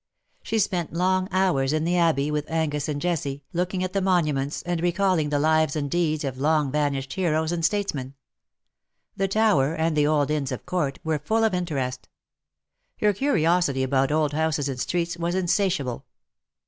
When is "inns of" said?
10.31-10.65